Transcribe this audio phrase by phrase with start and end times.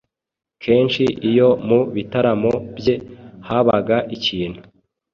[0.63, 2.95] Kenshi iyo mu bitaramo bye
[3.47, 4.61] habaga ikintu